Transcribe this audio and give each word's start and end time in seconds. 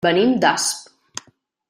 Venim 0.05 0.31
d'Asp. 0.45 0.89